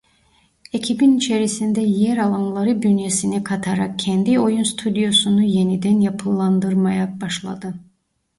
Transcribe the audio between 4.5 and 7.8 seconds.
stüdyosunu yeniden yapılandırmaya başladı.